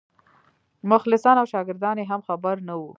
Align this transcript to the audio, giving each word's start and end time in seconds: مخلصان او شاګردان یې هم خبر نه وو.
مخلصان 0.91 1.35
او 1.39 1.45
شاګردان 1.53 1.95
یې 2.01 2.05
هم 2.11 2.21
خبر 2.27 2.55
نه 2.67 2.73
وو. 2.79 2.89